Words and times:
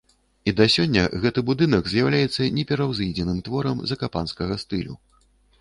І 0.51 0.53
да 0.59 0.65
сёння 0.75 1.03
гэты 1.25 1.43
будынак 1.49 1.91
з'яўляецца 1.93 2.49
непераўзыдзеным 2.57 3.45
творам 3.49 3.87
закапанскага 3.93 4.61
стылю. 4.65 4.99